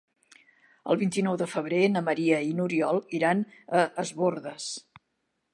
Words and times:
El 0.93 0.97
vint-i-nou 1.01 1.37
de 1.41 1.47
febrer 1.51 1.83
na 1.97 2.03
Maria 2.09 2.41
i 2.47 2.57
n'Oriol 2.61 3.03
iran 3.21 3.47
a 3.81 3.85
Es 4.07 4.15
Bòrdes. 4.23 4.73